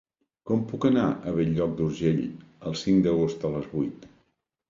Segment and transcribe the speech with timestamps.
[0.51, 2.23] Com puc anar a Bell-lloc d'Urgell
[2.71, 4.09] el cinc d'agost a les vuit?